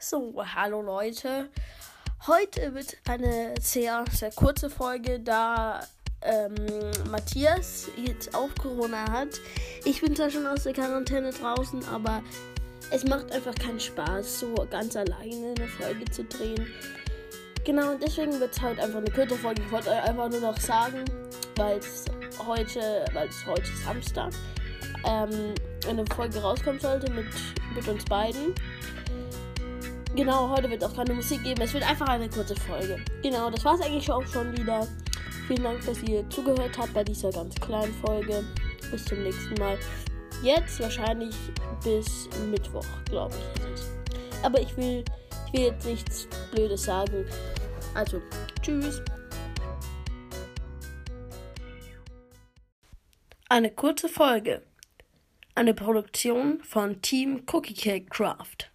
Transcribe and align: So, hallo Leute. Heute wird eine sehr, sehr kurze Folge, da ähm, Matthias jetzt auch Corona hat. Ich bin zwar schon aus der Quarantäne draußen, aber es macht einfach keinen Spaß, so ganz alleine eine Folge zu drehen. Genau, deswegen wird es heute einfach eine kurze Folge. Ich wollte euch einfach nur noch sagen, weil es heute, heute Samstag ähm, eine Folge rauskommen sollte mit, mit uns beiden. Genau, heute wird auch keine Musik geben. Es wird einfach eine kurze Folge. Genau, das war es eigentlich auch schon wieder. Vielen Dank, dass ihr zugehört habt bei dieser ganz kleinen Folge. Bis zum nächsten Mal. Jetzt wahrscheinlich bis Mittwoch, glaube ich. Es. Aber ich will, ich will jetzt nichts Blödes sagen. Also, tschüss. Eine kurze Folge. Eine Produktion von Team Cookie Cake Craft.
So, 0.00 0.32
hallo 0.54 0.80
Leute. 0.80 1.48
Heute 2.28 2.72
wird 2.72 2.96
eine 3.08 3.54
sehr, 3.60 4.04
sehr 4.12 4.30
kurze 4.30 4.70
Folge, 4.70 5.18
da 5.18 5.80
ähm, 6.22 6.54
Matthias 7.10 7.88
jetzt 7.96 8.32
auch 8.32 8.48
Corona 8.62 9.10
hat. 9.10 9.40
Ich 9.84 10.00
bin 10.00 10.14
zwar 10.14 10.30
schon 10.30 10.46
aus 10.46 10.62
der 10.62 10.72
Quarantäne 10.72 11.32
draußen, 11.32 11.84
aber 11.86 12.22
es 12.92 13.04
macht 13.06 13.32
einfach 13.32 13.56
keinen 13.56 13.80
Spaß, 13.80 14.38
so 14.38 14.54
ganz 14.70 14.94
alleine 14.94 15.54
eine 15.58 15.66
Folge 15.66 16.04
zu 16.12 16.22
drehen. 16.22 16.72
Genau, 17.64 17.96
deswegen 17.96 18.38
wird 18.38 18.54
es 18.54 18.62
heute 18.62 18.80
einfach 18.80 18.98
eine 18.98 19.10
kurze 19.10 19.34
Folge. 19.34 19.62
Ich 19.62 19.72
wollte 19.72 19.90
euch 19.90 20.02
einfach 20.04 20.30
nur 20.30 20.40
noch 20.40 20.58
sagen, 20.60 21.04
weil 21.56 21.78
es 21.78 22.04
heute, 22.46 23.04
heute 23.46 23.76
Samstag 23.84 24.30
ähm, 25.04 25.54
eine 25.88 26.06
Folge 26.06 26.40
rauskommen 26.40 26.78
sollte 26.78 27.10
mit, 27.10 27.26
mit 27.74 27.88
uns 27.88 28.04
beiden. 28.04 28.54
Genau, 30.18 30.48
heute 30.48 30.68
wird 30.68 30.82
auch 30.82 30.96
keine 30.96 31.14
Musik 31.14 31.44
geben. 31.44 31.62
Es 31.62 31.72
wird 31.72 31.88
einfach 31.88 32.08
eine 32.08 32.28
kurze 32.28 32.56
Folge. 32.56 32.96
Genau, 33.22 33.50
das 33.50 33.64
war 33.64 33.76
es 33.76 33.82
eigentlich 33.82 34.10
auch 34.10 34.26
schon 34.26 34.50
wieder. 34.58 34.84
Vielen 35.46 35.62
Dank, 35.62 35.86
dass 35.86 36.02
ihr 36.02 36.28
zugehört 36.28 36.76
habt 36.76 36.92
bei 36.92 37.04
dieser 37.04 37.30
ganz 37.30 37.54
kleinen 37.54 37.94
Folge. 38.04 38.44
Bis 38.90 39.04
zum 39.04 39.22
nächsten 39.22 39.54
Mal. 39.60 39.78
Jetzt 40.42 40.80
wahrscheinlich 40.80 41.36
bis 41.84 42.28
Mittwoch, 42.50 42.84
glaube 43.04 43.32
ich. 43.36 43.72
Es. 43.72 43.92
Aber 44.42 44.60
ich 44.60 44.76
will, 44.76 45.04
ich 45.46 45.52
will 45.52 45.66
jetzt 45.66 45.86
nichts 45.86 46.28
Blödes 46.50 46.82
sagen. 46.82 47.24
Also, 47.94 48.20
tschüss. 48.60 49.00
Eine 53.48 53.70
kurze 53.70 54.08
Folge. 54.08 54.66
Eine 55.54 55.74
Produktion 55.74 56.60
von 56.64 57.02
Team 57.02 57.44
Cookie 57.46 57.74
Cake 57.74 58.06
Craft. 58.06 58.72